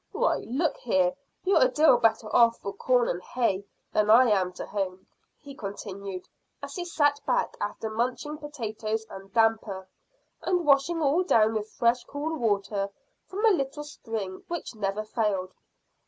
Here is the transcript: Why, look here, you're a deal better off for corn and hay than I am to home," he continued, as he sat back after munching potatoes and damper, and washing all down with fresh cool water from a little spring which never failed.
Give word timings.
Why, 0.13 0.37
look 0.47 0.77
here, 0.77 1.13
you're 1.43 1.61
a 1.63 1.67
deal 1.67 1.95
better 1.97 2.27
off 2.35 2.57
for 2.57 2.73
corn 2.73 3.07
and 3.07 3.21
hay 3.21 3.65
than 3.93 4.09
I 4.09 4.31
am 4.31 4.51
to 4.53 4.65
home," 4.65 5.05
he 5.37 5.53
continued, 5.53 6.27
as 6.63 6.73
he 6.73 6.85
sat 6.85 7.19
back 7.27 7.55
after 7.61 7.87
munching 7.87 8.39
potatoes 8.39 9.05
and 9.11 9.31
damper, 9.31 9.87
and 10.41 10.65
washing 10.65 11.03
all 11.03 11.21
down 11.21 11.53
with 11.53 11.69
fresh 11.69 12.03
cool 12.05 12.35
water 12.35 12.89
from 13.27 13.45
a 13.45 13.51
little 13.51 13.83
spring 13.83 14.43
which 14.47 14.73
never 14.73 15.03
failed. 15.03 15.53